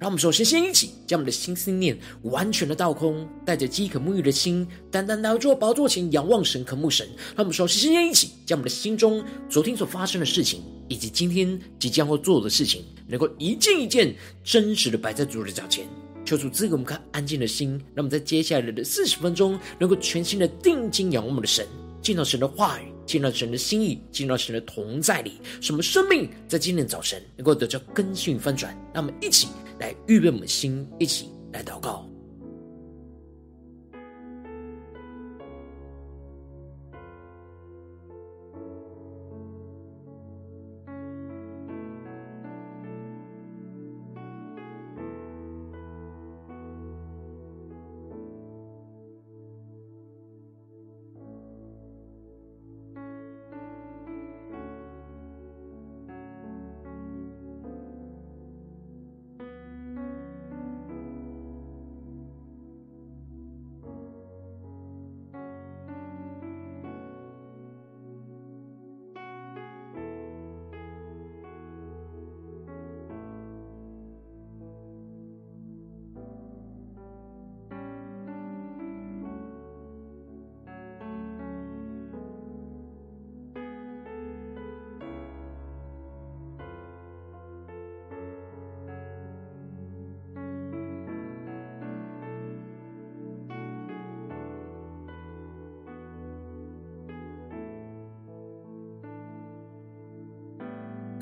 [0.00, 7.06] 让我们首先先一起将我们的心思念完全的倒空，带着饥渴沐浴的心，单单来到宝座前仰望神、渴慕神。
[7.36, 15.86] 让我们首先先一起将我们的心中昨天所发生的事情，以及今天即将要做的事情，能够一件一件真实的摆在主的脚前，
[16.24, 17.72] 求主赐给我们看安静的心。
[17.94, 21.66] 让我们在接下来的四十分钟，能够全心的定睛仰望我们的神，
[22.00, 22.89] 见到神的话语。
[23.10, 28.72] 进入到神的心意，进入到神的同在里，什么生命在今天早晨能够得到更新翻转？
[28.94, 29.48] 让我们一起
[29.80, 32.09] 来预备我们的心，一起来祷告。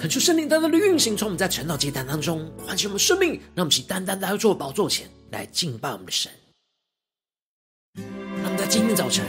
[0.09, 6.33] 恳求圣灵单单的运行，从我们在晨祷阶段当中唤醒我们生命，让我们起单单来到主的宝座前来敬拜我们的神。
[7.95, 9.23] 让我们在今天早晨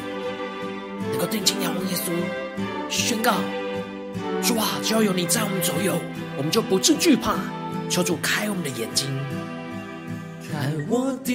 [1.12, 2.14] 能够定睛仰望耶稣，
[2.90, 3.42] 宣告：
[4.42, 6.00] 主啊，只要有你在我们左右，
[6.38, 7.38] 我们就不致惧怕。
[7.90, 9.06] 求主开我们的眼睛，
[10.50, 11.34] 开我的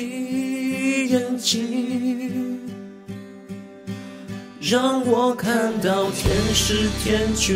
[1.06, 2.13] 眼睛，
[4.66, 7.54] 让我看到天使天军。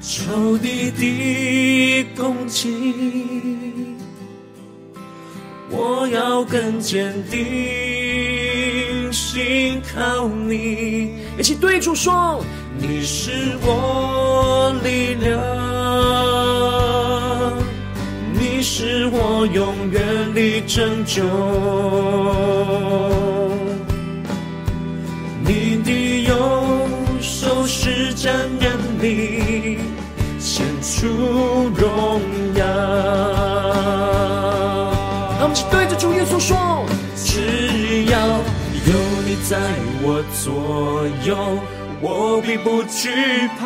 [0.00, 3.94] 仇敌的攻击，
[5.70, 11.20] 我要更坚定，信靠你。
[11.38, 12.44] 一起对主说：
[12.76, 13.30] 你是
[13.62, 15.40] 我力量，
[18.68, 20.02] 是我永远
[20.34, 21.22] 的拯救，
[25.40, 26.34] 你的右
[27.20, 28.68] 手施展能
[29.00, 29.78] 力。
[30.82, 31.06] 主
[31.76, 32.20] 荣
[32.54, 32.64] 耀，
[35.38, 38.18] 让我们一起对着主耶稣说：只要
[38.86, 38.92] 有
[39.26, 39.58] 你在
[40.02, 41.36] 我左右，
[42.00, 43.10] 我必不惧
[43.58, 43.64] 怕。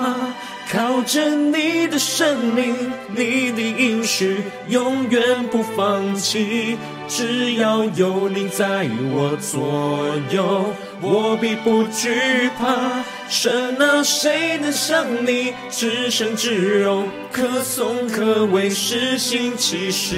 [0.72, 2.76] 靠着你的圣灵，
[3.08, 4.36] 你的应许
[4.68, 5.20] 永远
[5.50, 6.78] 不放弃。
[7.08, 13.02] 只要有你在我左右，我必不惧怕。
[13.28, 20.14] 神啊，谁能像你至圣至荣，可颂可畏，施行奇事。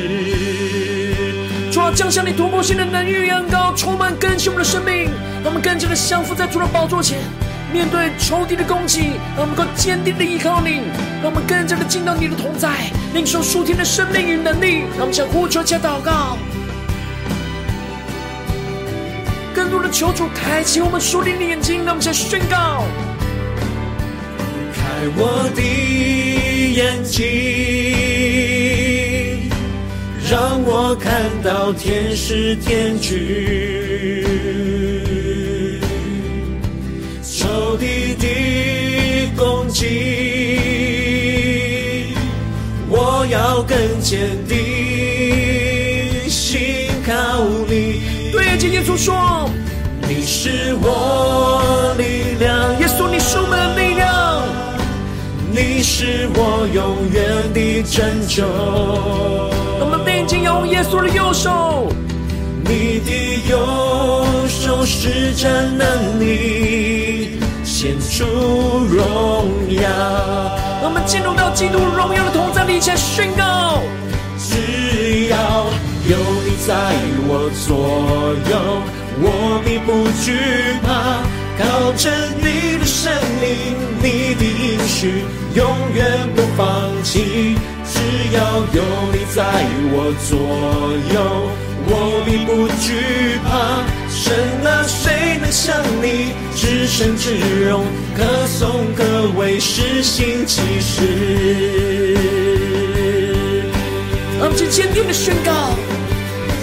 [1.73, 5.05] 主啊，降下你突破性的能力与恩膏，充满更新我们的生命，
[5.43, 7.21] 让我们更加的降服在主的宝座前。
[7.73, 10.83] 面对仇敌的攻击，让我们能够坚定的依靠你，
[11.23, 12.69] 让我们更加的进到你的同在，
[13.15, 14.83] 领受属天的生命与能力。
[14.99, 16.37] 让我们向呼求、加祷告，
[19.55, 22.85] 更多的求主开启我们属灵的眼睛，让我们向宣告：
[24.75, 24.83] 开
[25.17, 25.63] 我的
[26.75, 27.23] 眼睛，
[30.31, 34.92] 让我看到天使天军。
[37.73, 38.27] 仇敌的
[39.35, 39.87] 攻击，
[42.87, 48.03] 我要更坚定，信靠你。
[48.31, 49.49] 对着耶稣说
[50.07, 54.43] ：“你是我力量。”耶稣，你是我们的力量，
[55.51, 58.45] 你是我永远的拯救。
[59.81, 61.91] 我们定睛用耶稣的右手，
[62.65, 67.02] 你的右手施展能力。
[67.83, 68.25] 献出
[68.87, 69.03] 荣
[69.69, 69.83] 耀，
[70.81, 73.83] 让我们进入到基督荣耀的同在里，前宣告：
[74.39, 75.67] 只要
[76.07, 76.95] 有你在
[77.27, 77.75] 我左
[78.47, 78.55] 右，
[79.19, 81.27] 我必不惧怕。
[81.59, 82.09] 靠着
[82.39, 83.13] 你的圣
[83.43, 85.25] 灵，你的应许
[85.57, 86.07] 永远
[86.37, 87.57] 不放弃。
[87.85, 87.99] 只
[88.33, 88.81] 要有
[89.11, 89.43] 你在
[89.91, 90.39] 我左
[91.13, 91.19] 右，
[91.89, 93.83] 我必不惧怕。
[94.33, 97.37] 神啊，谁能像你至圣至
[97.69, 97.85] 荣，
[98.17, 102.15] 歌颂可畏，施行奇事。
[104.39, 105.53] 让我们坚定的宣告：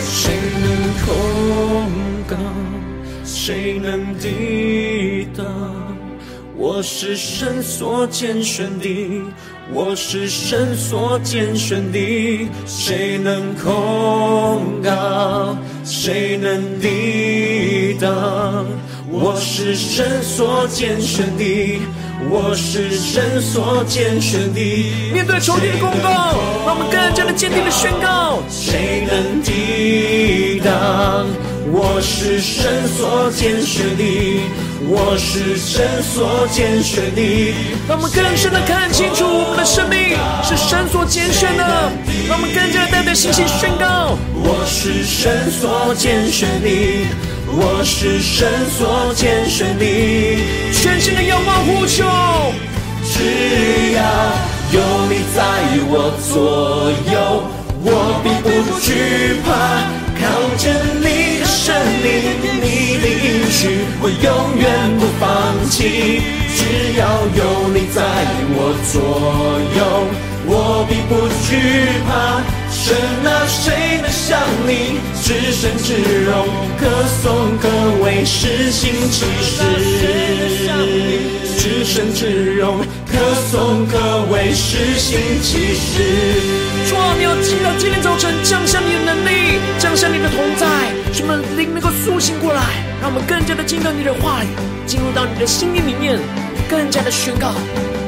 [0.01, 0.33] 谁
[0.63, 0.65] 能
[1.05, 1.05] 控
[2.27, 2.35] 告？
[3.23, 5.18] 谁能抵挡？
[6.61, 9.21] 我是神所拣选的，
[9.71, 15.57] 我是神所拣选的，谁能控告？
[15.85, 18.65] 谁能抵挡？
[19.09, 21.79] 我是神所拣选的，
[22.29, 24.59] 我是神所拣选的。
[25.13, 31.25] 面对仇敌的控告，让我们更加的坚定的宣告：谁能抵挡？
[31.71, 34.03] 我是神所拣选的，
[34.91, 37.53] 我是神所拣选的。
[37.87, 41.91] 让我们更深的看清楚，我们的生命是神所拣选的。
[42.27, 47.05] 让我们更加的带着信心宣告：我是神所拣选的，
[47.53, 49.85] 我是神所拣选的。
[50.73, 52.03] 全新的仰望呼求，
[53.05, 54.01] 只要
[54.73, 55.45] 有你在
[55.85, 57.45] 我左右，
[57.85, 58.49] 我并不
[58.81, 59.85] 惧怕。
[60.19, 60.25] 靠
[60.57, 60.67] 着
[60.99, 62.11] 你的圣灵，
[64.01, 64.65] 我永远
[64.97, 65.27] 不放
[65.69, 66.21] 弃。
[66.55, 66.59] 只
[66.97, 67.03] 要
[67.35, 67.39] 有
[67.73, 67.99] 你在
[68.55, 68.57] 我
[68.91, 68.95] 左
[69.77, 69.79] 右，
[70.45, 71.49] 我并不惧
[72.07, 72.09] 怕。
[72.81, 72.95] 神
[73.25, 76.47] 啊，谁能像你至圣至荣，
[76.79, 76.87] 可
[77.21, 77.67] 颂可
[78.01, 79.59] 畏，施行其事。
[81.59, 86.01] 至圣至荣，可颂可畏，施行其事。
[86.87, 90.65] 主啊，你要记得今天早晨降下你的能力，降下你的同在，
[91.13, 92.63] 使我们灵能够苏醒过来，
[93.01, 94.47] 让我们更加的进到你的话语，
[94.87, 96.17] 进入到你的心灵里面，
[96.69, 97.51] 更加的宣告。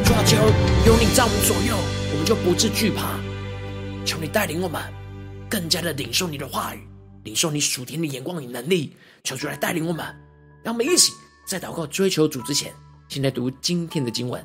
[0.05, 0.41] 主啊，只要
[0.87, 1.75] 有你在我们左右，
[2.13, 3.20] 我们就不致惧怕。
[4.05, 4.81] 求你带领我们，
[5.49, 6.79] 更加的领受你的话语，
[7.23, 8.95] 领受你属天的眼光与能力。
[9.23, 10.05] 求主来带领我们，
[10.63, 11.13] 让我们一起
[11.45, 12.73] 在祷告追求主之前，
[13.07, 14.43] 先来读今天的经文。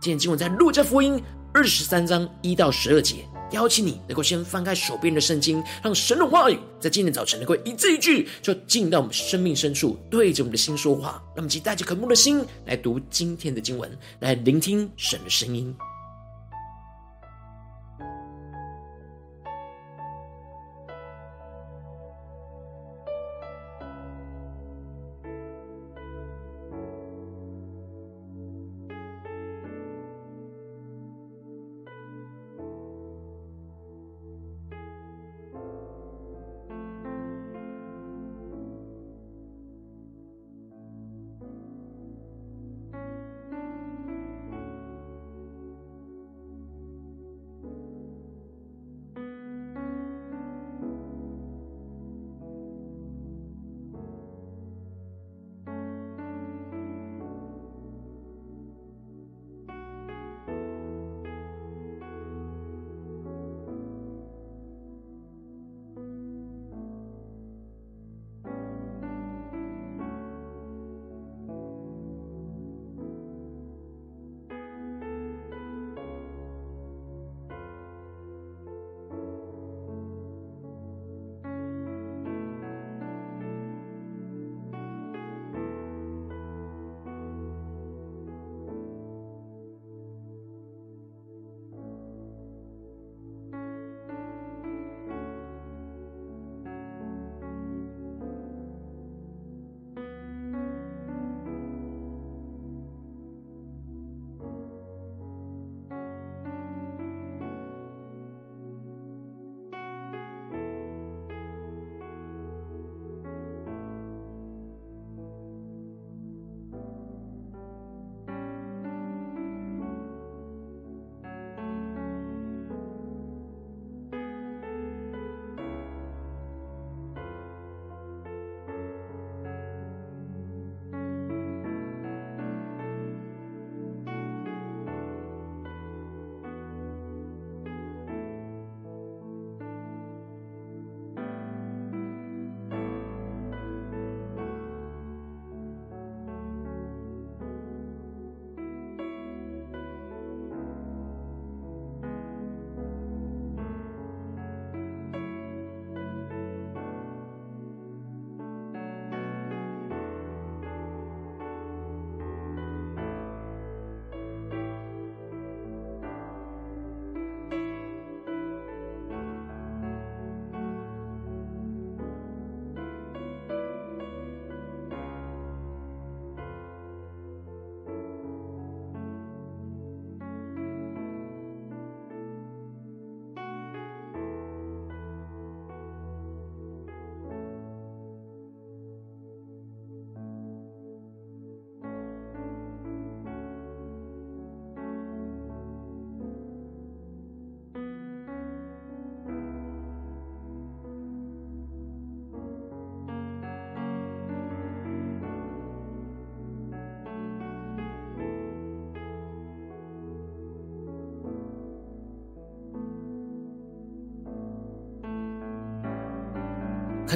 [0.00, 1.22] 今天经文在路加福音
[1.54, 3.26] 二十三章一到十二节。
[3.52, 11.22] 邀请你能够先翻开手边的圣经，让神的话语在今天早晨能够一字一句，就进到我们生命深处，对着我们的心说话。
[11.28, 15.72] 让我们即带着渴慕的心来读今天的经文，来聆听神的声音。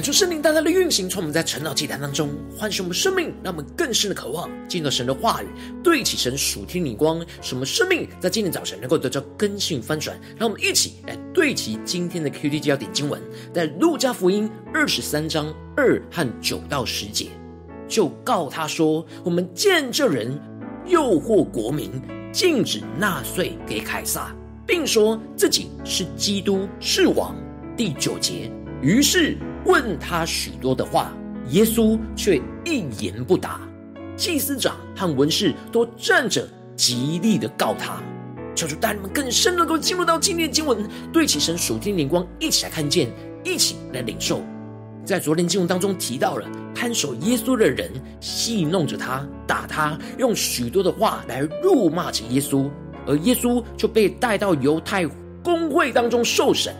[0.01, 5.45] 恳求圣灵大大的运行，从我们在晨祷祭坛当中唤醒我们生命，让我们更深的渴望进入神的话语，
[5.83, 10.19] 对齐神属天灵光，使我们生命在今天早晨能够得到更新翻转。
[10.39, 13.21] 让我们一起来对齐今天的 QT 焦点经文，
[13.53, 17.27] 在路加福音二十三章二和九到十节，
[17.87, 20.35] 就告他说：“我们见这人
[20.87, 21.91] 诱惑国民，
[22.31, 27.35] 禁止纳税给凯撒，并说自己是基督，是王。”
[27.77, 29.37] 第九节，于是。
[29.65, 31.11] 问他许多的话，
[31.49, 33.61] 耶稣却一言不答。
[34.15, 38.01] 祭司长和文士都站着，极力的告他。
[38.53, 43.09] 求主带你们更深能够进入到今天的经文，对齐神属天灵光，一起来看见，
[43.43, 44.41] 一起来领受。
[45.03, 47.89] 在昨天经文当中提到了看守耶稣的人
[48.19, 52.69] 戏弄着他，打他，用许多的话来辱骂着耶稣，
[53.07, 55.07] 而耶稣就被带到犹太
[55.43, 56.75] 公会当中受审。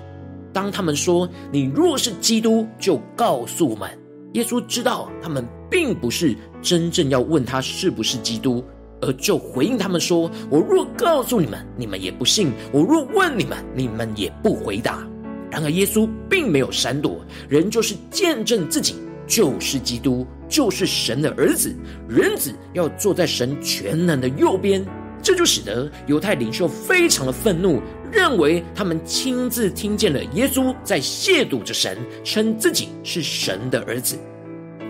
[0.54, 3.90] 当他们说：“你若是基督，就告诉我们。”
[4.34, 8.64] 耶稣知道他们并不是真正要问他是不是基督，
[9.02, 15.06] 而就回应他们说：“我若告诉你们，你们也不信；我若问你们，你们也不回答。”
[15.52, 18.96] 然而耶稣并没有闪躲，仍就是见证自己
[19.28, 21.76] 就是基督，就是神的儿子，
[22.08, 24.82] 人子要坐在神全能的右边。
[25.22, 27.82] 这就使得犹太领袖非常的愤怒。
[28.12, 34.18] 认为他们亲自听见了耶稣在亵渎着神，称自己是神的儿子。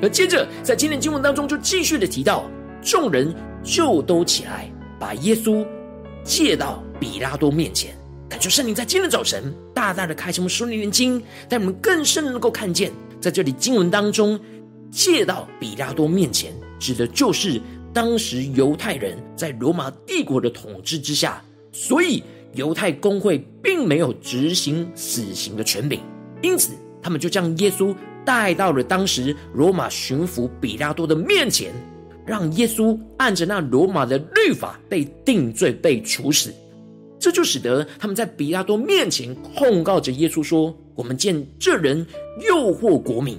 [0.01, 2.50] 而接着在今天经文当中就继续的提到，
[2.82, 5.66] 众人就都起来，把耶稣
[6.24, 7.96] 借到比拉多面前。
[8.28, 14.40] 感谢圣灵在今天早晨大大的开启我们属灵眼睛，带我们更深的能够看见，在这里经文当中
[14.90, 17.62] 借到比拉多面前，指的就是
[17.94, 21.40] 当时犹太人在罗马帝国的统治之下，
[21.72, 22.24] 所以。
[22.53, 26.00] 犹太公会并没有执行死刑的权柄，
[26.41, 31.72] 因此他们就将耶稣带到了当时罗马巡抚比拉多的面前，
[32.25, 36.53] 让耶稣按着那罗马的律法被定罪、被处死。
[37.20, 42.05] 这就使得他们在比拉多面前控告着耶稣说：“我们见这人
[42.48, 43.38] 诱惑国民，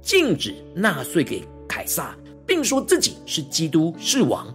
[0.00, 2.16] 禁止纳税给凯撒，
[2.46, 4.46] 并说自己是基督，是王。”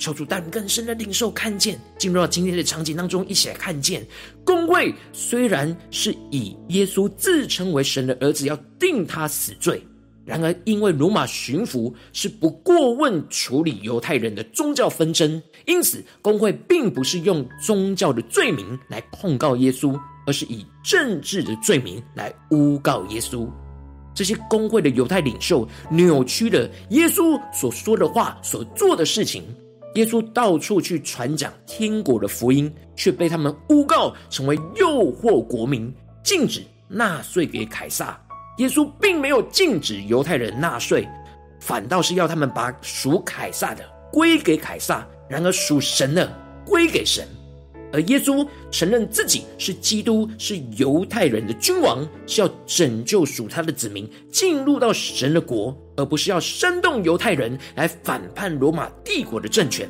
[0.00, 4.04] 求主带领更深的领受，看见进入到今天的场景当中，一起来看见
[4.44, 9.80] 公会虽然是以耶稣自称为神的儿子，要定他死罪，
[10.24, 23.46] 然而因为罗马巡抚是不过问处理犹太人的宗教纷争，因此公会并不是用宗教的罪名来控告耶稣，而是以政治的罪名来诬告耶稣。
[24.14, 29.44] 这些公会的犹太领袖扭曲了耶稣所说的话，所做的事情。
[29.94, 35.92] 耶稣到处去传讲天国的福音，却被他们诬告成为诱惑国民，
[36.22, 38.18] 禁止纳税给凯撒。
[38.58, 41.08] 耶稣并没有禁止犹太人纳税，
[41.60, 46.30] 反倒是要他们把属凯撒的归给凯撒，然而属神的
[46.64, 47.26] 归给神。
[47.92, 59.88] 而耶稣承认自己是基督，是犹太人的君王，是要拯救属他的子民进入到神的国，而不是要煽动犹太人来反叛罗马帝国的政权。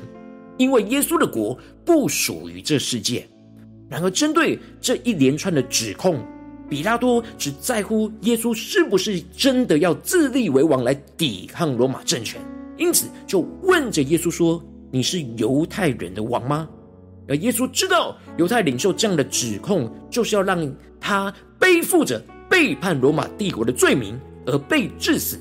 [0.56, 3.26] 因为耶稣的国不属于这世界。
[3.88, 6.22] 然而，针对这一连串的指控，
[6.68, 12.40] 比拉多只在乎耶稣是不是真的要自立为王来抵抗罗马政权，
[12.78, 16.68] 因此就问着耶稣说：“你是犹太人的王吗？”
[17.30, 20.68] 而耶稣知道犹太领袖这样的指控，就是要让
[21.00, 25.38] 他背负着背叛罗马帝国的罪名而被致死。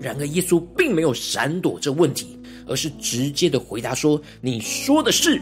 [0.00, 5.38] 然而，耶稣并没有闪躲这问题，而是直接的回答说：“你说的是。”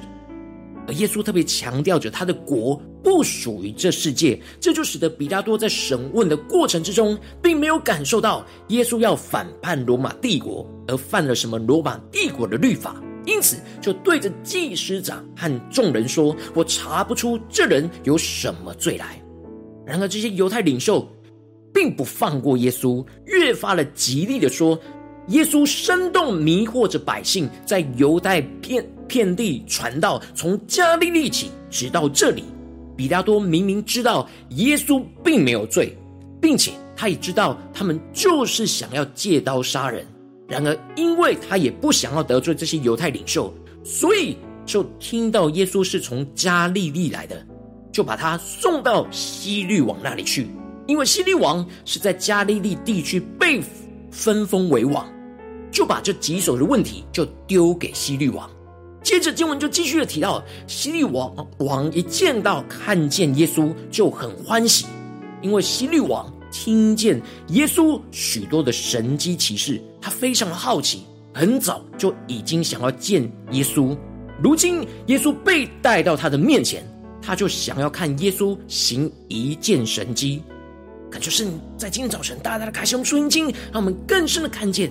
[0.88, 13.00] 而耶稣特别强调着他的国不属于这世界，这就使得比拉多在审问的过程之中，并没有感受到耶稣要反叛罗马帝国而犯了什么罗马帝国的律法。
[13.26, 19.21] 因此，就对着祭司长和众人说：“我查不出这人有什么罪来。”
[19.85, 21.06] 然而，这些犹太领袖
[21.75, 24.78] 并不放过耶稣，越发的极力的说
[25.28, 32.45] ：“耶稣生动迷惑着百姓，在犹太遍遍地传道，从加利利起，直到这里。”
[32.97, 35.95] 比拉多明明知道耶稣并没有罪，
[36.40, 40.06] 并且他也知道他们就是想要借刀杀人。
[40.48, 43.52] 然而，因为他也不想要得罪这些犹太领袖，
[43.84, 47.44] 所以就听到耶稣是从加利利来的，
[47.90, 50.48] 就把他送到希律王那里去。
[50.86, 53.60] 因为希律王是在加利利地区被
[54.12, 55.04] 分封为王，
[55.72, 58.48] 就把这棘手的问题就丢给希律王。
[59.02, 64.86] 接着经文就继续的提到，希律王王一见到看见耶稣就很欢喜，
[65.42, 66.32] 因为希律王。
[66.58, 71.02] 听见耶稣许多的神迹奇事，他非常的好奇，
[71.34, 73.94] 很早就已经想要见耶稣。
[74.42, 76.82] 如今耶稣被带到他的面前，
[77.20, 80.42] 他就想要看耶稣行一件神迹。
[81.10, 81.46] 感觉是
[81.76, 84.90] 在今天早晨大大的开启我们属灵经，让我们更深的看见，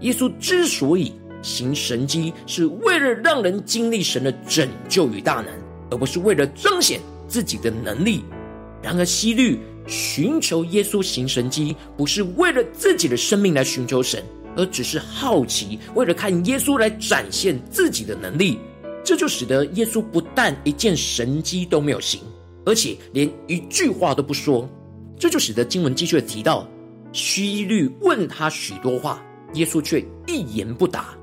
[0.00, 5.46] 耶稣之所以行神迹，是为了让人经历神的拯救与大能，
[5.92, 8.24] 而不是为了彰显自己的能力。
[8.82, 14.24] 然而希律寻求耶稣行神迹，不是为了自己的生命来寻求神，
[14.56, 18.58] 而只是好奇，为了看耶稣来展现自己的能力。
[19.04, 22.22] 这就使得耶稣不但一件神迹都没有行，
[22.64, 24.66] 而且连一句话都不说。
[25.18, 26.66] 这就使得经文继续的提到，
[27.12, 31.14] 希律问他许多话，耶稣却一言不答。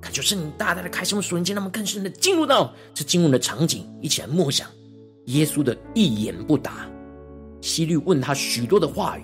[0.00, 4.66] 感觉圣灵大大的开什么属灵经，让我们更深的进入到这经文的场景，一起来默想
[5.26, 6.90] 耶稣的一言不答。
[7.60, 9.22] 希律问他许多的话语，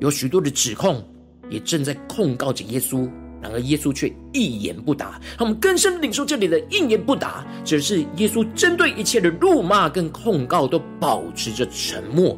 [0.00, 1.02] 有许多的指控，
[1.50, 3.08] 也正在控告着耶稣。
[3.40, 12.36] 然而耶稣却一言不答，让我们更深领受这里的一言不答，只是耶稣针对一切的辱骂跟控告都保持着沉默，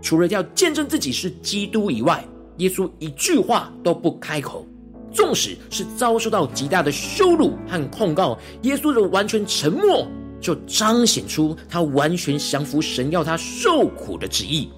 [0.00, 2.24] 除了要见证自己是基督以外，
[2.58, 4.64] 耶稣一句话都不开口。
[5.10, 10.06] 纵使是遭受到极大的羞辱和控告，耶稣的完全沉默，
[10.40, 14.68] 就彰显出他完全降服神要他受苦的旨意，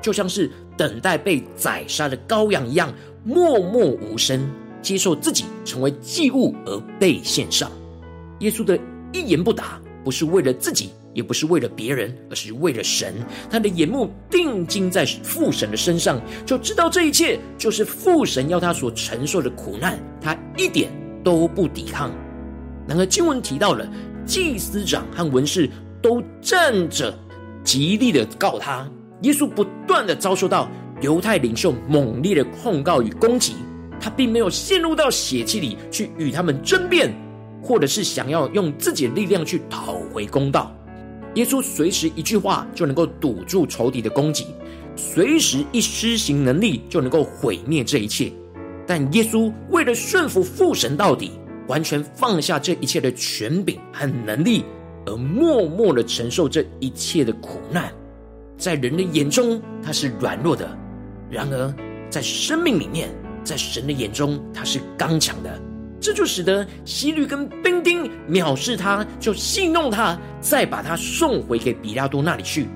[0.00, 2.92] 就像是等待被宰杀的羔羊一样，
[3.24, 4.44] 默默无声。
[4.82, 7.72] 接受自己成为祭物而被献上，
[8.40, 8.78] 耶稣的
[9.14, 13.14] 一言不答，不是为了自己，也不是为了别人，而是为了神。
[13.48, 20.92] 他的眼目定睛在父神的身上，就知道这一切就是父神要他所承受的苦难，他一点
[21.24, 22.10] 都不抵抗。
[22.86, 23.90] 然而经文提到了
[24.26, 25.68] 祭司长和文士
[26.02, 27.16] 都站着
[27.62, 28.88] 极力的告他，
[29.22, 30.68] 耶稣不断的遭受到
[31.00, 33.54] 犹太领袖猛烈的控告与攻击。
[34.00, 37.14] 他并没有陷入到血气里去与他们争辩，
[37.62, 40.74] 或者是想要用自己的力量去讨回公道。
[41.34, 44.46] 耶稣随时一句话就能够堵住仇敌的攻击，
[44.94, 48.30] 随时一施行能力就能够毁灭这一切。
[48.86, 51.30] 但耶稣为了顺服父神到底，
[51.66, 54.64] 完全放下这一切的权柄和能力，
[55.06, 57.92] 而默默的承受这一切的苦难。
[58.56, 60.66] 在人的眼中，他是软弱的；
[61.30, 61.74] 然而
[62.08, 63.08] 在生命里面，
[63.42, 65.60] 在神的眼中，他是刚强的，
[66.00, 72.68] 这就使得希律跟兵丁藐视他，就戏弄他，再把他送回给比拉多那里去。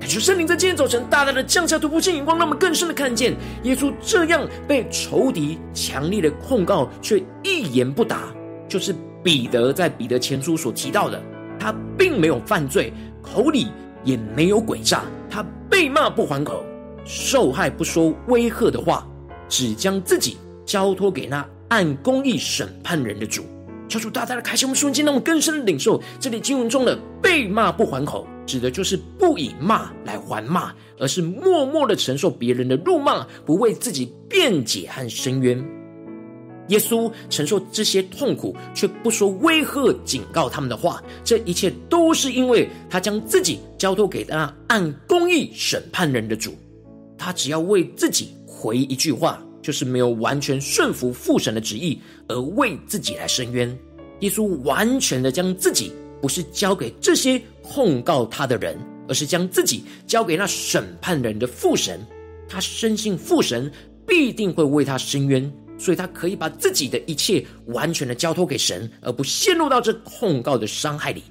[0.00, 3.34] 感谢圣灵在今天早晨大大的降下突破性眼光，让我们更深的看见
[3.64, 8.32] 耶稣这样被仇敌强烈的控告，却一言不答。
[8.68, 11.20] 就是彼得在彼得前书所提到的，
[11.58, 13.68] 他并没有犯罪，口里
[14.04, 16.64] 也没有诡诈，他被骂不还口，
[17.04, 19.04] 受害不说威吓的话。
[19.48, 23.42] 只将自己交托给那按公义审判人的主，
[23.88, 35.62] 求主大大的开启我们瞬间，让我们更深的领受这里经文中的被骂不还口，指的就是不以骂来还骂，而是默默的承受别人的辱骂，不为自己辩解和申冤。
[36.68, 46.56] 耶稣承受这些痛苦，却不说威吓警告他们的话，这一切都是因为他将自己交托给那按公义审判人的主，
[47.16, 48.30] 他只要为自己。
[48.60, 53.78] 回一句话，就是没有完全顺服父神的旨意，而为自己来申冤。
[54.18, 62.00] 耶稣完全的将自己不是交给这些控告他的人，而是将自己交给那审判人的父神。
[62.48, 63.70] 他深信父神
[64.06, 71.22] 必定会为他伸冤，所以他可以把自己的一切完全的交托给神，而不陷入到这控告的伤害里。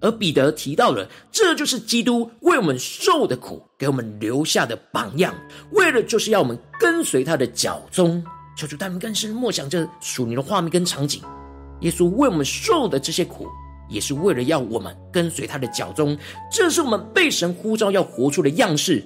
[0.00, 5.34] 而彼得提到了，这就是基督为我们受的苦，给我们留下的榜样，
[5.72, 8.22] 为了就是要我们跟随他的脚踪。
[8.56, 11.22] 求主带领更深默想这属灵的画面跟场景。
[11.80, 13.46] 耶稣为我们受的这些苦，
[13.88, 16.16] 也是为了要我们跟随他的脚踪。
[16.50, 19.04] 这是我们被神呼召要活出的样式，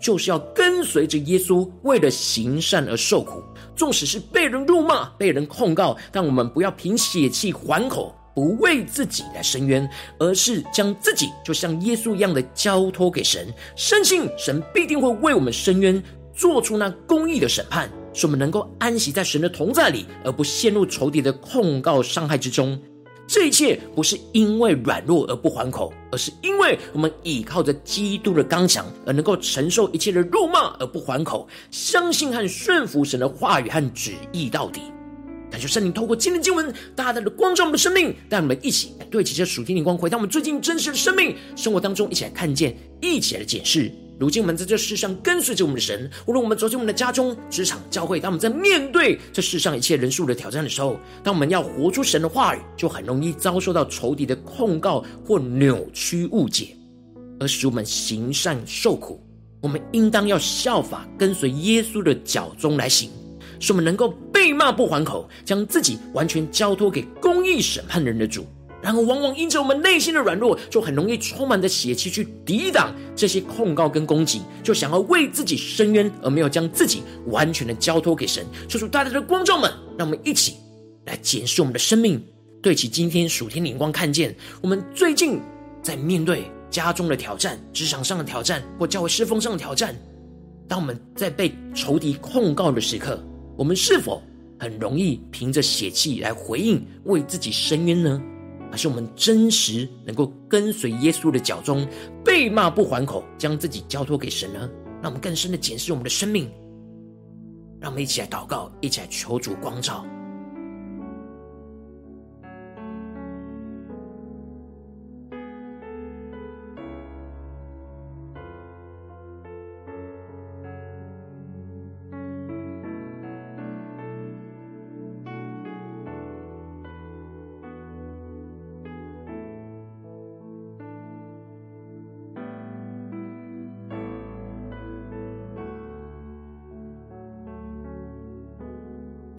[0.00, 3.42] 就是要跟随着耶稣，为了行善而受苦。
[3.74, 8.14] 纵使是被人辱骂、被人控告，但我们不要凭血气还口。
[8.34, 16.02] 不为自己来申冤，而是将自己就像耶稣一样的交托给神，深信神必定会为我们申冤，
[16.34, 22.78] 做出那公义的审判，使我们能够安息在神的同在里，而不陷入仇敌的控告伤害之中。
[23.28, 34.80] 这一切不是因为软弱而不还口，而是因为我们倚靠着基督的刚强，而能够承受一切的辱骂而不还口，相信和顺服神的话语和旨意到底。
[35.50, 43.90] 感谢圣灵透过今天经文，大大的光照我们的生命，带我们一起对齐这属天的光，回到我们最近真实的生命生活当中，一起来看见，一起来检视。
[44.18, 56.74] 如今我们在这世上跟随着我们的神，无论我们走进我们的家中、职场、教会，当我们在面对这世上一切人数的挑战的时候，当我们要活出神的话语，就很容易遭受到仇敌的控告或扭曲误解，
[57.38, 59.22] 而使我们行善受苦。
[59.60, 63.10] 我们应当要效法跟随耶稣的脚踪来行，
[63.60, 68.46] 使我们能够被骂不还口，将自己完全交托给公义审判人的主。
[68.86, 78.46] 然后，往往因着我们内心的软弱，就很容易充满着血气去抵挡这些控告跟攻击，就想要为自己伸冤，而没有将自己完全的交托给神。
[78.68, 79.68] 求主大大的光照们，
[79.98, 80.54] 让我们一起
[81.04, 82.24] 来检视我们的生命，
[82.62, 85.40] 对齐今天属天的眼光，看见我们最近
[85.82, 89.96] 在面对家中的挑战、职场上的挑战或教会侍奉上的挑战。
[90.68, 93.20] 当我们在被仇敌控告的时刻，
[93.58, 94.22] 我们是否
[94.60, 98.22] 很容易凭着血气来回应，为自己伸冤呢？
[98.70, 101.86] 而是我们真实能够跟随耶稣的脚踪，
[102.24, 104.68] 被骂不还口，将自己交托给神呢？
[105.02, 106.50] 让我们更深的检视我们的生命。
[107.78, 110.04] 让我们一起来祷告，一起来求主光照。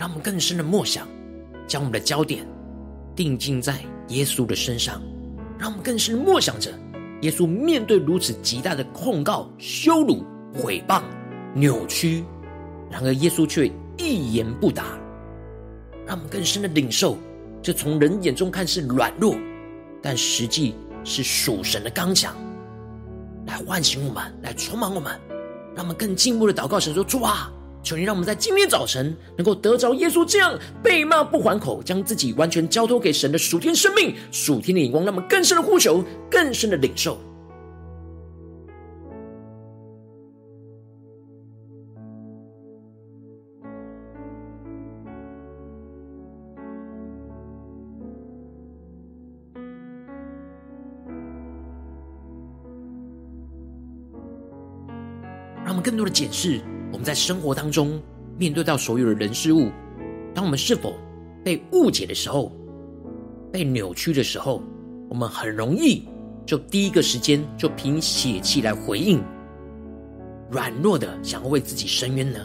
[0.07, 1.05] 让我们更深的默想，
[1.67, 2.47] 将我们的焦点
[3.13, 5.01] 定睛在耶稣的身上。
[5.59, 6.71] 让我们更深的默想着，
[7.23, 11.03] 耶稣面对如此极大的控告、羞辱、毁谤、
[11.53, 12.23] 扭曲，
[12.89, 14.97] 然而耶稣却一言不答。
[16.05, 17.17] 让我们更深的领受，
[17.61, 19.35] 这从人眼中看是软弱，
[20.01, 22.33] 但实际是属神的刚强，
[23.45, 25.19] 来唤醒我们，来充满我们。
[25.75, 27.51] 让我们更进一步的祷告神说：主啊！
[27.87, 37.17] 求你让我们在今天早晨能够得着耶稣这样被骂不还口，将自己完全交托给神的属天生命、属天的眼光，让我们更深的呼求、更深的领受。
[55.63, 56.61] 让我们更多的检视。
[56.91, 58.01] 我们在生活当中
[58.37, 59.69] 面对到所有的人事物，
[60.33, 60.95] 当我们是否
[61.43, 62.51] 被误解的时候，
[63.51, 64.61] 被扭曲的时候，
[65.09, 66.07] 我们很容易
[66.45, 69.23] 就第一个时间就凭血气来回应，
[70.49, 72.39] 软弱的想要为自己伸冤呢？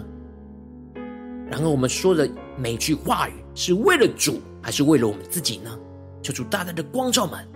[1.51, 5.79] 然而我们说的每句话语是为了主，还是为了我们自己呢？
[6.23, 7.47] 求主大大的光照们，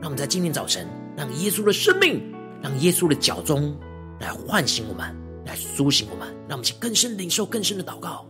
[0.00, 2.20] 让我们在今天早晨，让耶稣的生命，
[2.62, 3.74] 让耶稣的脚踪
[4.20, 5.19] 来唤醒我们。
[5.50, 8.24] 来苏醒我们，让我们去更深领受更深的祷告。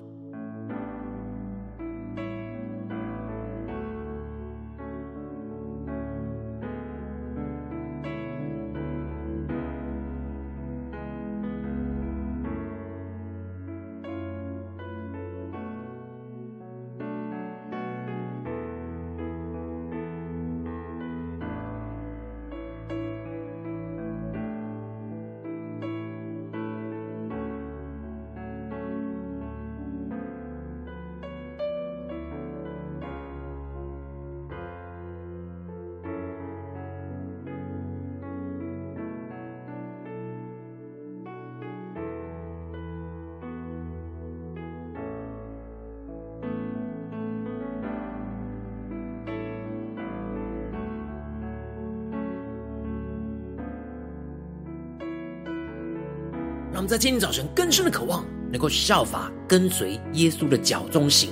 [56.80, 61.28] 让我们在今天早晨更深的渴望，能够效法跟随耶稣的脚踪行。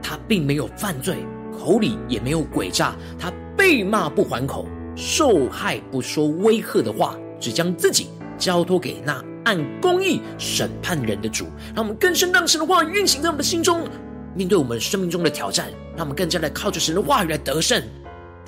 [0.00, 2.94] 他并没有犯罪，口里也没有诡诈。
[3.18, 11.46] 他被骂不还口，受害不说威吓的话，只将自己交托给那按公义审判人的主。
[11.74, 13.88] 让我们更深让神的话运行在我们的心中，
[14.36, 17.82] 面对我们生命中的挑战，让我们更加的靠着神的话语来得胜。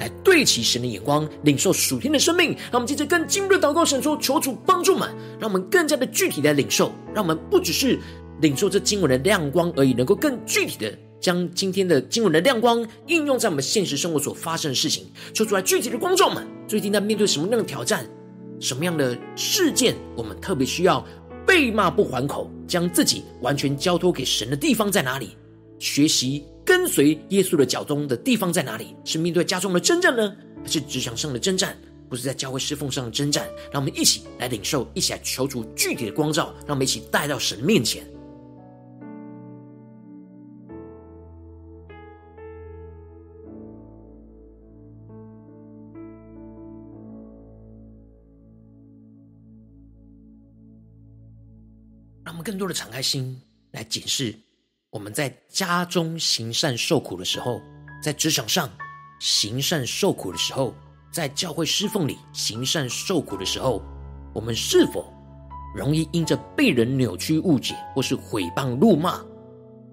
[0.02, 2.50] 来对齐神的眼光，领受属天的生命。
[2.72, 6.92] 让我们接着更进一步的祷告，神说：求主帮助们，让我们更加的具体的领受。
[7.14, 8.00] 让我们不只是
[8.40, 15.06] 领受这经文的亮光而已，能够更具体的将今天的经文的亮光应用在我们现实生活所发生的事情。
[15.32, 18.04] 求主来具体的光照们，最近在面对什么样的挑战，
[18.58, 21.06] 什么样的事件，我们特别需要
[21.46, 25.36] 被骂不还口，将自己完全交托给神的地方在哪里？
[25.78, 26.44] 学习。
[26.72, 28.96] 跟随耶稣的脚踪的地方在哪里？
[29.04, 31.76] 是面对家中的征战呢，还是职场上的征战，
[32.08, 33.46] 不是在教会侍奉上的征战。
[33.70, 38.02] 让我们一起来领受，一起来求主具体的光照，让我们一起带到神面前。
[52.24, 53.38] 让我们更多的敞开心
[53.72, 54.35] 来检视，
[54.92, 57.62] 我们在家中行善受苦的时候，
[58.02, 58.68] 在职场上
[59.20, 60.74] 行善受苦的时候，
[61.11, 63.83] 在教会侍奉里行善受苦的时候，
[64.35, 65.11] 我们是否
[65.74, 69.18] 容易因着被人扭曲误解，或是诽谤辱骂，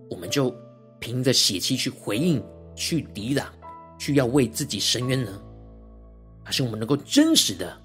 [0.09, 0.53] 我们就
[0.99, 2.43] 凭着血气去回应、
[2.75, 3.47] 去抵挡、
[3.97, 5.31] 去要为自己伸冤呢？
[6.43, 7.81] 还是我们能够真实的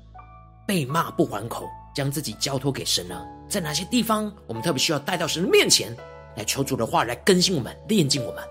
[0.66, 3.24] 被骂不还口，将自己交托给神呢？
[3.48, 5.96] 在哪些地方，我们特别需要带到神的面前
[6.36, 8.42] 来求主的话来更新我们、炼净我们？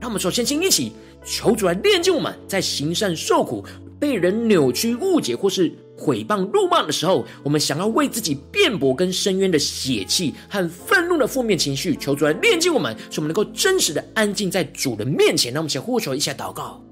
[0.00, 0.92] 让我们首先先一起
[1.24, 3.64] 求主来炼净我们，在行善受苦、
[3.98, 15.52] 被人扭曲误解或是诽谤辱骂的时候，我们想要为自己辩驳跟申冤的血气和愤怒的负面情绪，求主来炼净我们，使我们能够真实的安静在主的面前。
[15.52, 16.82] 让我们先呼求一下祷告，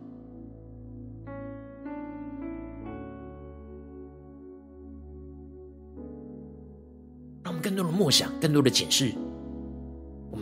[7.42, 9.27] 让我们更多的默想，更多的检视，我们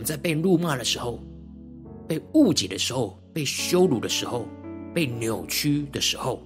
[0.07, 1.21] 在被怒骂的时候。
[2.09, 4.47] 被误解的时候，被羞辱的时候，
[4.95, 6.41] 被扭曲的时候，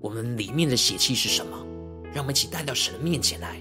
[0.00, 1.66] 我们里面的血气是什么？
[2.14, 3.60] 让我们一起带到神的面前来，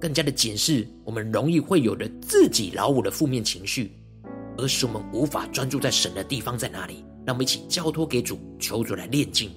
[0.00, 3.92] 更加的检视我们容易会有的自己老我的负面情绪，
[4.58, 7.04] 而使我们无法专注在神的地方在哪里？
[7.24, 9.52] 让我们一起交托给主，求主来炼净。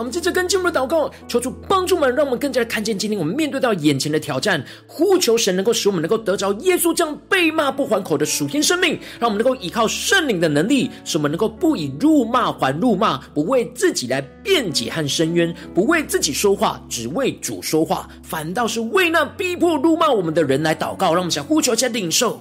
[0.00, 21.08] 我们接着跟进我们的祷告，求主帮助我们，让我们更加看见今天我们面对到眼前的挑战，呼求神能够使我们能够得着耶稣这样被骂不还口的属天生命，让我们能够依靠圣灵的能力，使我们能够不以辱骂还辱骂，不为自己来辩解和申冤，不为自己说话，只为主说话，反倒是为那逼迫辱骂我们的人来祷告。
[21.12, 22.40] 让我们想呼求，一下领受。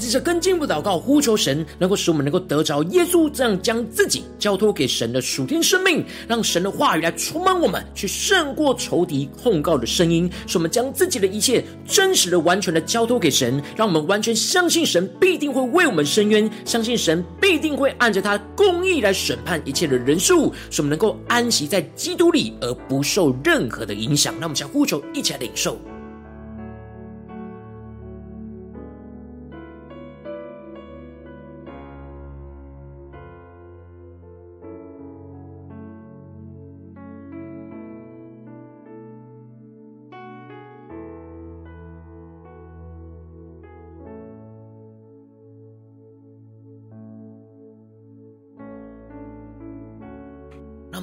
[0.00, 24.32] 让我们接着更进一步祷告，呼求神能够使我们能够得着耶稣这样将自己交托给神的属天生命，让神的话语来充满我们，去胜过仇敌控告的声音，使我们将自己的一切真实的、完全的交托给神，让我们完全相信神必定会为我们伸冤，相信神必定会按着他公义来审判一切的人事物，使我们能够安息在基督里而不受任何的影响。
[24.34, 25.76] 让我们将呼求一起来领受。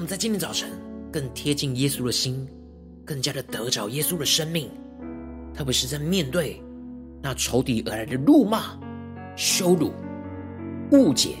[0.08, 0.70] 在今天早晨
[1.12, 2.48] 更贴近耶稣的心，
[3.04, 4.66] 更加的得着耶稣的生命，
[5.52, 6.58] 特别是在面对
[7.22, 8.80] 那仇敌而来的怒骂、
[9.36, 9.92] 羞辱、
[10.92, 11.36] 误解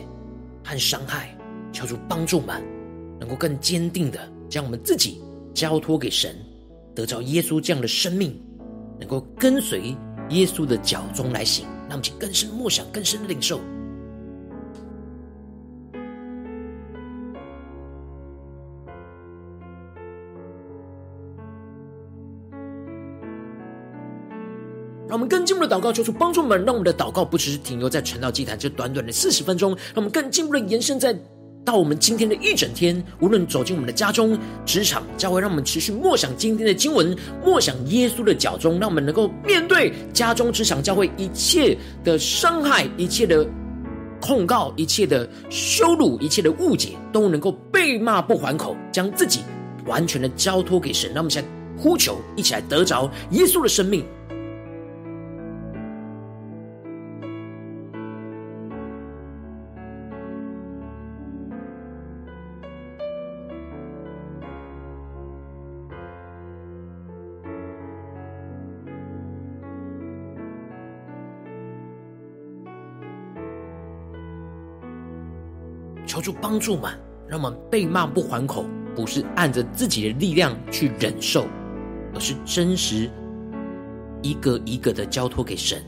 [0.62, 1.34] 和伤害，
[1.72, 2.62] 求主帮助我们，
[3.18, 5.18] 能够更坚定的将我们自己
[5.54, 6.36] 交托给神，
[6.94, 8.38] 得着耶稣这样的生命，
[9.00, 9.96] 能够跟随
[10.28, 11.66] 耶稣的脚踪来行。
[11.88, 13.62] 让我们更深默想，更深的领受。
[25.18, 31.12] 我们更进一步的祷告，求主帮助我们，让我们的祷告不只是停留在传道祭坛这短短的四十分钟，让我们更进一步的延伸在
[31.64, 33.04] 到我们今天的一整天。
[33.18, 43.44] 无论走进我们的家中、职场、教会，让我们持续默想今天的经文，默想耶稣的脚踪，让我们能够面对家中、职场、教会一切的伤害、一切的
[44.20, 49.40] 控告、一切的羞辱、一切的误解，都能够被骂不还口，将自己
[49.84, 51.10] 完全的交托给神。
[51.12, 54.06] 让我们现在呼求，一起来得着耶稣的生命。
[76.28, 76.92] 主帮助们，
[77.26, 81.46] 让我们被骂不还口，不是按着自己的力量去忍受，
[82.12, 83.10] 而是真实
[84.20, 85.82] 一个一个的交托给神，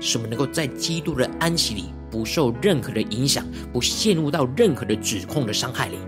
[0.00, 5.98] 使我们能够在基督的安息里，不受任何的影响，不陷入到任何的指控的伤害里。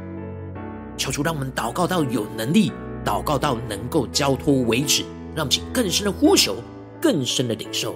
[0.97, 2.73] 求主让我们祷告到有能力，
[3.05, 5.03] 祷告到能够交托为止，
[5.35, 6.57] 让我们更深的呼求，
[7.03, 7.95] 更深的领受。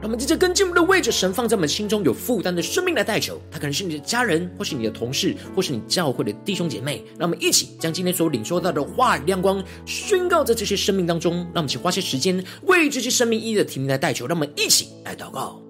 [0.00, 3.38] 让我们接着跟进我们的位置，神放在我们心中有负担的生命来代求。
[3.50, 7.04] 他可能是你的家人，或是你的同事，或是你教会的弟兄姐妹。
[7.18, 11.34] 让我们一起将今天所领受到的话语亮光宣告在这些生命当中。
[11.52, 14.26] 让我们一起花些时间为这些生命意义的提名来代求。
[14.26, 15.60] 让我们一起来祷告。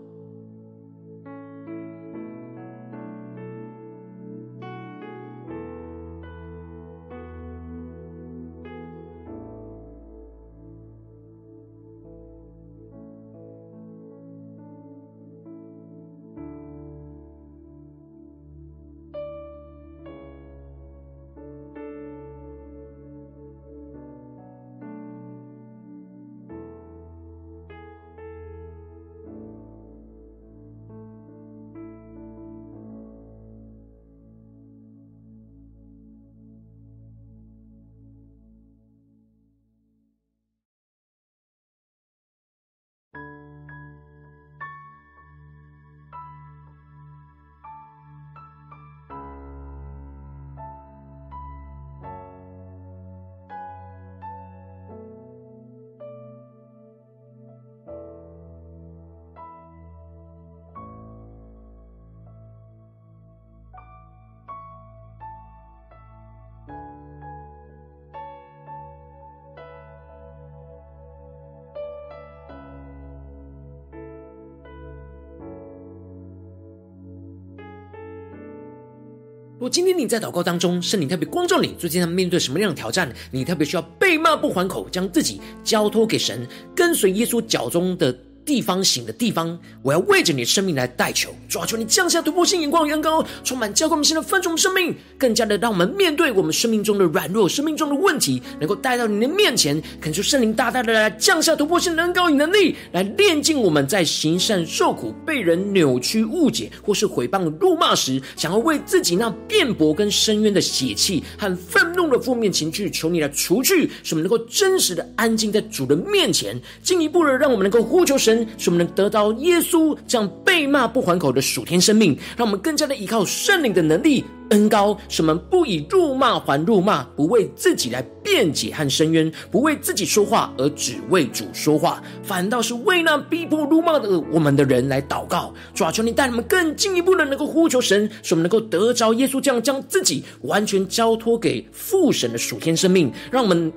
[79.70, 83.08] 今天你在祷告当中，圣灵特别光照你，最近在面对什么样的挑战？
[83.30, 88.12] 你特别需要被骂不还口，将自己交托给神，跟随耶稣脚中的。
[88.50, 118.39] 地方行的地方，我要为着你的生命来代求，抓住，你降下突破性眼光，远高，充满教灌我们新的分盛生命，更加的让我们面对我们生命中的软弱、生命中的问题，能够带到你的面前，恳求圣灵大大的来降下突破性的恩膏与能力，来炼净我们在行善受苦、被人扭曲误解或是毁谤辱骂时，想要为自己那辩驳跟申冤的血气和愤怒的负面情绪，求你来除去，使我们能够真实的安静在主的面前，进一步的让我们能够呼求神。
[118.56, 135.54] 使我们能得到耶稣这样被骂不还口的属天生命，让我们更加的依靠圣灵的能力恩膏，使我们不以辱骂还辱骂，不为自己来辩解和申冤，不为自己说话，而只为主说话，反倒是为那逼迫辱骂的我们的人来祷告。
[135.72, 143.72] 主啊，求你带你们更进一步的能够呼求神，使我们能够得着耶稣这样将自己完全交托给父神的属天生命，让我们。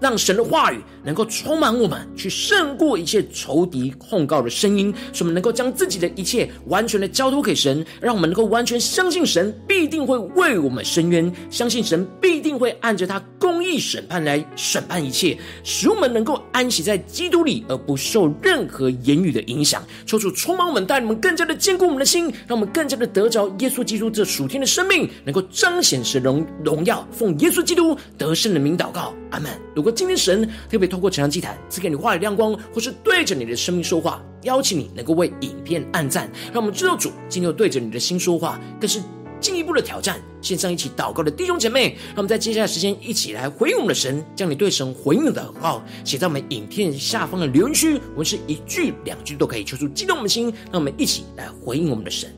[0.00, 19.84] 让神的话语能够充满我们，去胜过一切仇敌控告的声音，使我们能够将自己的一切完全的交托给神，让我们能够完全相信神必定会为我们伸冤，相信神必定会按着他公义审判来审判一切，使我们能够安息在基督里，而不受任何言语的影响。
[20.06, 29.50] 求主充满我们，带领我们更加的坚固我们的心，让我们更加的得着耶稣基督这属天的生命，能够彰显神荣荣耀，奉耶稣基督得胜的名祷告，阿门。
[29.74, 39.00] 如果今天神特别透过晨光祭坛赐给你话语亮光，或是对着你的生命说话，邀请你能够为影片按赞，让我们知道主今天对着你的心说话，更是
[39.40, 40.20] 进一步的挑战。
[40.42, 52.32] 线上一起祷告的弟兄姐妹，让我们在接下来时间一起来回应我们的神，将你对神回应的祷告写在我们影片下方的留言区，我们是一句两句都可以，求出激动我们的心，让我们一起来回应我们的神。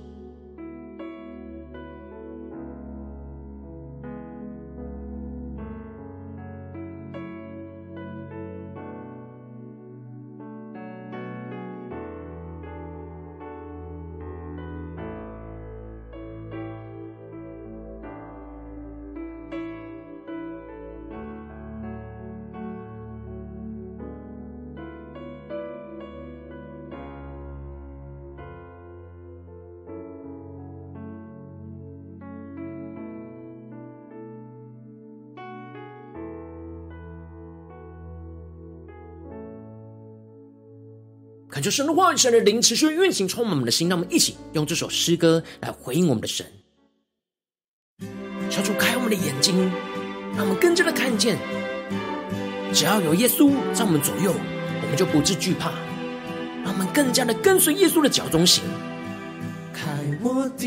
[41.62, 43.88] 恳求神的话语、神的灵持续运行，充满我们的心。
[43.88, 46.44] 让我们一起用这首诗歌来回应我们的神。
[48.50, 49.70] 求主开我们的眼睛，
[50.36, 51.38] 让我们更加的看见
[52.72, 54.34] 只要有耶稣在我们左右，
[54.82, 55.70] 我们就不致惧怕。
[56.64, 58.64] 让我们更加的跟随耶稣的脚踪行。
[59.72, 59.86] 开
[60.20, 60.66] 我的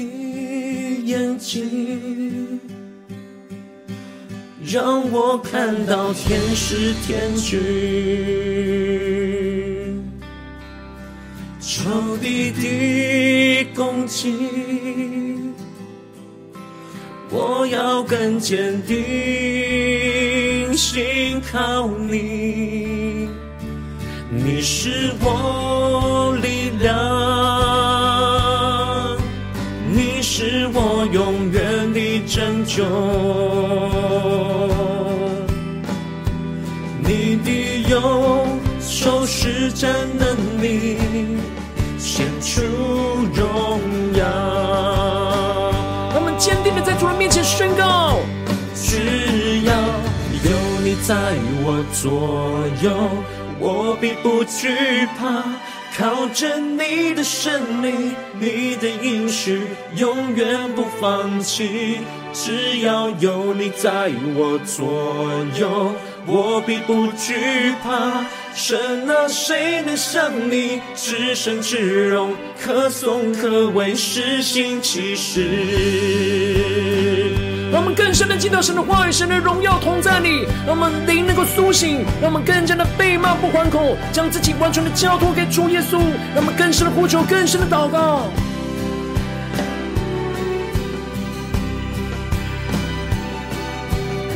[1.04, 2.58] 眼睛，
[4.64, 7.60] 让我看到天使天军，
[11.86, 14.34] 仇敌的攻击，
[17.30, 23.30] 我要更坚定，信靠你，
[24.32, 26.96] 你是我力量，
[29.88, 32.84] 你是我永远的拯救，
[37.04, 38.48] 你的右
[38.82, 40.95] 手施展能力，
[51.68, 52.94] 我左右，
[53.60, 54.70] 我必不惧
[55.18, 55.44] 怕。
[55.98, 59.62] 靠着你的胜利，你的应许，
[59.96, 62.00] 永远不放弃。
[62.34, 65.96] 只要有你在我左右，
[66.28, 68.26] 我必不惧怕。
[68.54, 75.46] 神啊，谁能像你至圣至荣，可颂可畏，施行奇事。
[77.76, 86.00] 让我们更深的进到神的话语、神的荣耀同在里，让我们灵能够苏醒，让我们更加的被骂不还口，将自己完全的交托给主耶稣，
[86.34, 88.30] 让我们更深的呼求、更深的祷告，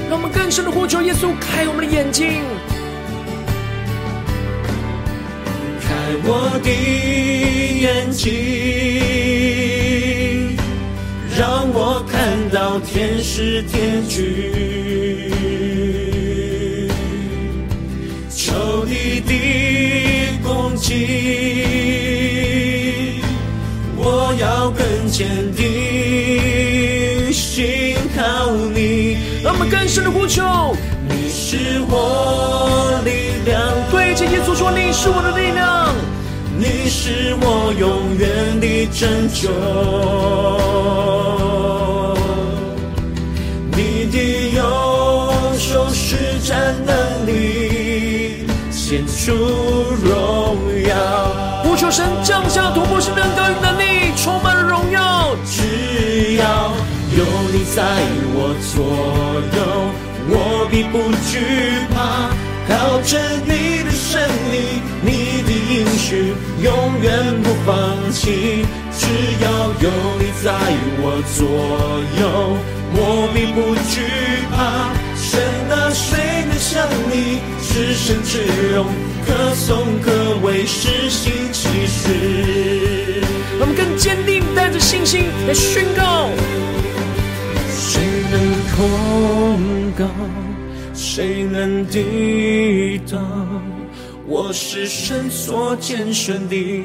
[0.10, 2.42] 让我们更深的呼求耶稣开我们的眼睛，
[5.80, 5.90] 开
[6.26, 6.70] 我的
[7.80, 9.29] 眼睛，
[12.60, 14.92] 到天使天军，
[18.30, 19.34] 仇敌的
[20.44, 21.06] 攻击，
[23.96, 29.16] 我要更坚定，信靠你。
[29.42, 30.76] 让我们更深的呼求，
[31.08, 35.96] 你是我力量，对着耶稣说：“你是我的力量，
[36.58, 39.50] 你是我永远的拯救。”
[46.56, 49.34] 能力显出
[50.04, 50.96] 荣耀，
[51.64, 53.84] 呼求神降下突破性的能力，能力
[54.16, 55.36] 充满荣耀。
[55.46, 56.72] 只要
[57.18, 57.84] 有你在
[58.34, 58.84] 我左
[59.58, 59.60] 右，
[60.30, 61.32] 我必不惧
[61.94, 62.30] 怕。
[62.68, 64.22] 靠着你的胜
[64.52, 66.68] 利，你的应许，永
[67.02, 68.64] 远不放弃。
[68.96, 69.08] 只
[69.44, 69.48] 要
[69.82, 69.90] 有
[70.20, 70.52] 你在
[71.02, 71.04] 我
[71.36, 71.40] 左
[72.22, 72.22] 右，
[72.94, 72.98] 我
[73.34, 73.58] 必不
[73.90, 73.94] 惧
[74.52, 74.58] 怕。
[75.18, 75.42] 神
[75.72, 76.08] 啊，谁
[76.72, 78.86] 向你至圣至荣，
[79.26, 80.12] 歌颂可
[80.44, 83.24] 畏，施行奇事。
[83.60, 86.30] 我们更坚定，带着信心来宣告：
[87.72, 88.40] 谁能
[88.76, 90.06] 控告？
[90.94, 93.20] 谁能抵挡？
[94.28, 96.84] 我是神所拣选的，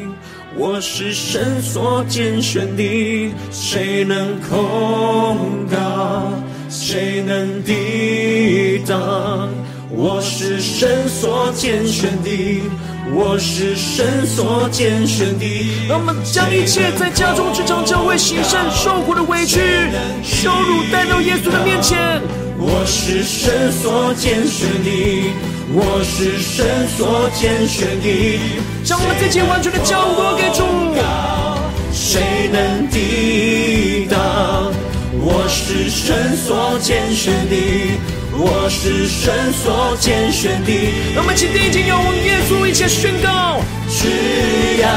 [0.56, 6.32] 我是神所拣选的，谁能控告？
[6.70, 9.50] 谁能抵挡？
[9.96, 12.62] 我是神所拣选的，
[13.14, 15.86] 我是神所拣选的。
[15.88, 19.60] 让我们将一切在家中、职场、教会行善、受苦的委屈、
[20.22, 22.20] 羞辱带到耶稣的面前。
[22.58, 25.30] 我是神所拣选的，
[25.72, 28.40] 我是神所拣选的。
[28.82, 30.64] 将我们自己完全的交托给主。
[31.92, 34.18] 谁能抵挡？
[35.26, 37.56] 我是神所拣选的，
[38.36, 40.70] 我是神所拣选的。
[41.14, 44.08] 让我们请定睛用耶稣，一起宣告：只
[44.82, 44.88] 要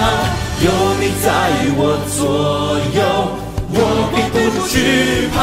[0.64, 1.28] 有你在
[1.78, 3.00] 我左右，
[3.70, 5.38] 我并不惧怕。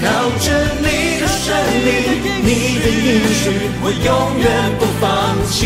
[0.00, 0.06] 靠
[0.40, 0.48] 着
[0.80, 1.52] 你的胜
[1.84, 1.88] 利，
[2.40, 2.48] 你
[2.80, 4.08] 的应许，我永
[4.40, 4.48] 远
[4.80, 5.04] 不放
[5.46, 5.58] 弃。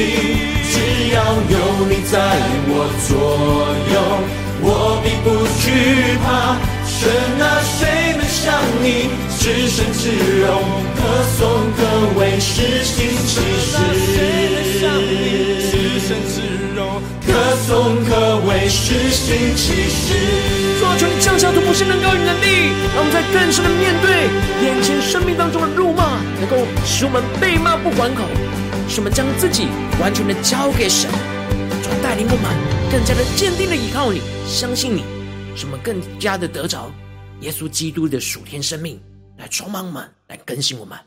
[0.69, 0.75] 只
[1.15, 1.17] 要
[1.49, 1.57] 有
[1.89, 2.19] 你在
[2.67, 3.15] 我左
[3.95, 3.97] 右，
[4.61, 6.59] 我必不惧怕。
[6.85, 7.09] 神
[7.41, 8.04] 啊，谁
[8.45, 10.62] 能像你至圣至荣，
[10.95, 11.01] 可
[11.38, 11.80] 颂可
[12.20, 13.72] 畏，施行奇事。
[15.70, 16.42] 至圣至
[16.76, 20.14] 荣，可颂可畏，施行其事。
[20.78, 24.28] 主啊，求你降下突破性能高与能力，让我们在更深的面对
[24.62, 28.24] 眼前生命当中的辱骂，能够使我们被骂不还口，
[28.88, 29.68] 使我们将自己
[30.01, 31.09] 完全的交给神，
[31.82, 32.45] 主带领我们
[32.92, 35.03] 更加的坚定的依靠你，相信你。
[35.57, 36.90] 使我们更加的得着
[37.45, 38.99] 耶稣基督的属天生命
[39.36, 40.99] 来充满我们，来更新我们。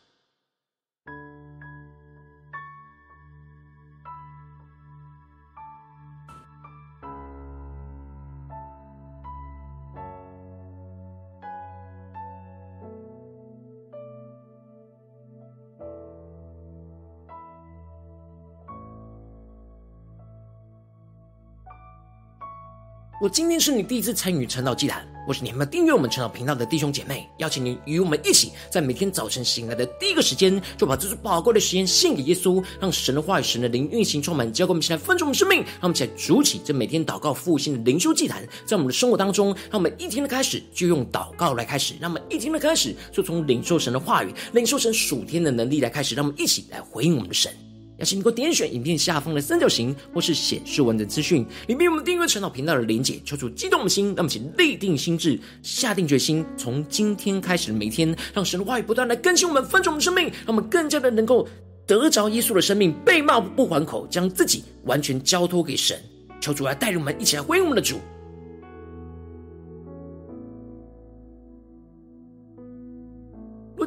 [23.20, 25.17] 我今天是你第一次参与成道祭坛。
[25.28, 47.52] 或是你们订阅我们晨祷频道的弟兄姐妹，邀请你与我们一起，在每天早晨醒来的第一个时间，就把这最宝贵的时间献给耶稣，让神的话语、神的灵运行充满，交给我们，起来分盛我们生命，让我们一起来筑起这每天祷告复兴的灵修祭坛，在我们的生活当中，让我们一天的开始就用祷告来开始，让我们一天的开始就从领受神的话语、领受神属天的能力来开始，让我们一起来回应我们的神。
[47.98, 61.48] 邀请你给我点选影片下方的三角形，或是显示文的资讯，里面有我们订阅陈老频道的连结，求主激动的心，让我们请立定心智，下定决心，从今天开始的每天，让神的话语不断来更新我们，分盛我们生命，让我们更加的能够
[61.88, 65.98] 得着耶稣的生命，被骂不还口，将自己完全交托给神。
[66.40, 67.98] 求主来带领我们一起来回应我们的主。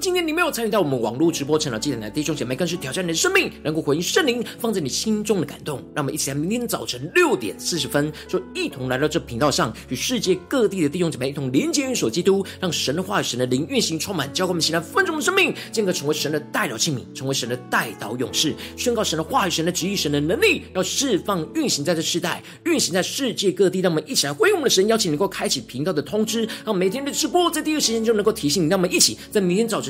[0.01, 5.77] 今天你没有参与到我们网络直播成长祭坛的弟兄姐妹，更是挑战你的生命，能够回应圣灵放在你心中的感动。
[5.95, 23.81] 让我们一起来，明天早晨六点四十分，就一同来到这频道上，与世界各地的弟兄姐妹一同连接、运手基督，让神的话语、神的灵运行充满，教给我们，起来分盛的生命，进而成为神的代表器皿，成为神的代祷勇士，宣告神的话语、神的旨意、神的能力，要释放、运行在这世代，运行在世界各地。
[23.81, 28.71] 让我们一起来回应我们的神，邀请能够开启频道的通知，让每天的直播在第一时间就能够提醒你。
[28.71, 29.90] 让我们一起在明天早晨。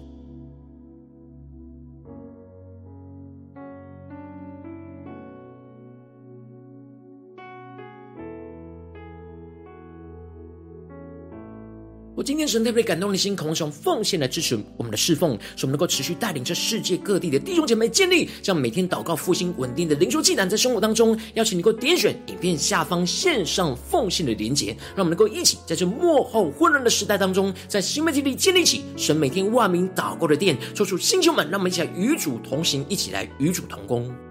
[12.23, 34.30] 今天神特别感动的心，渴望用奉献来支持我们的侍奉，使我们能够持续带领着世界各地的弟兄姐妹建立这样每天祷告复兴稳定的灵修技能，在生活当中，邀请你能够点选影片下方线上奉献的连结，让我们能够一起在这幕后混乱的时代当中，在新媒体里建立起神每天万名祷告的殿，说出星球们，让我们一起来与主同行，一起来与主同工。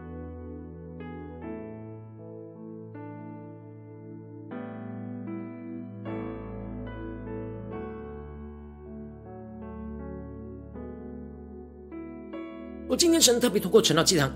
[12.90, 14.28] 我今天神特别透过陈道祭坛。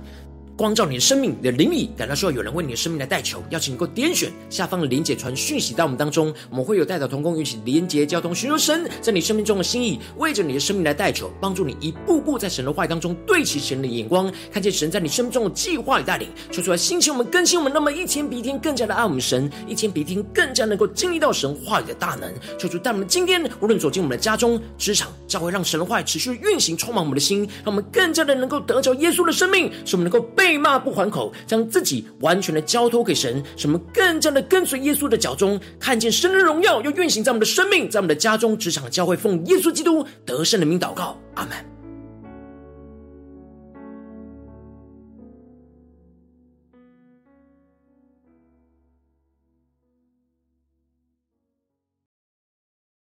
[0.56, 41.73] 光照你的生命，你的灵里感到需要有人为你的生命来代求，邀请你能够点选下方的连结传讯息到我们当中，我们会有代祷同工与你连结交通，寻求神在你生命中的心意，为着你的生命来代求，帮助你一步步在神的话语当中对齐神的眼光，看见神在你生命中的计划与带领，说出来兴起我们更新我们，那么一天比一天更加的爱我们神，一天比一天更加能够经历到神话语的大能，求主带我们今天无论走进我们的家中、职场，教会让神的话语持续运行，充满我们的心，让我们更加的能够得着耶稣的生命，使我们能够被被骂不还口，将自己完全的交托给神，什么更加的跟随耶稣的脚中，看见神的荣耀又运行在我们的生命，在我们的家中、职场、教会，奉耶稣基督得胜的名祷告，阿门。